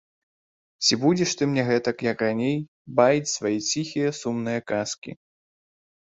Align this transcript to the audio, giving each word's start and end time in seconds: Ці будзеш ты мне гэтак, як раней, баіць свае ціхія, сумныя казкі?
Ці 0.85 0.93
будзеш 1.01 1.33
ты 1.41 1.47
мне 1.49 1.63
гэтак, 1.67 1.97
як 2.11 2.23
раней, 2.25 2.57
баіць 2.99 3.31
свае 3.33 3.51
ціхія, 3.69 4.09
сумныя 4.21 4.59
казкі? 4.71 5.11